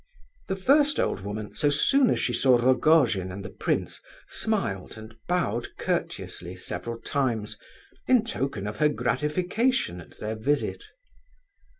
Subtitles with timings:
[0.47, 5.15] The first old woman, so soon as she saw Rogojin and the prince, smiled and
[5.27, 7.59] bowed courteously several times,
[8.07, 10.85] in token of her gratification at their visit.